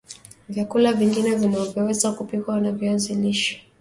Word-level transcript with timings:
Vyakula 0.49 0.93
vingine 0.93 1.35
vinavyoweza 1.35 2.11
kupikwa 2.11 2.61
na 2.61 2.71
viazi 2.71 3.15
lishe 3.15 3.65